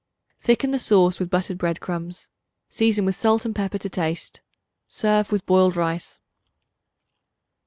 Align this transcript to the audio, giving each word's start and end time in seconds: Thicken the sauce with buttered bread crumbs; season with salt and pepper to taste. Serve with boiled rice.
Thicken 0.39 0.71
the 0.71 0.79
sauce 0.79 1.19
with 1.19 1.29
buttered 1.29 1.59
bread 1.59 1.79
crumbs; 1.79 2.27
season 2.71 3.05
with 3.05 3.15
salt 3.15 3.45
and 3.45 3.55
pepper 3.55 3.77
to 3.77 3.87
taste. 3.87 4.41
Serve 4.87 5.31
with 5.31 5.45
boiled 5.45 5.75
rice. 5.75 6.19